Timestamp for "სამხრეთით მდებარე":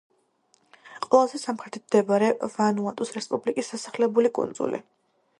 1.41-2.29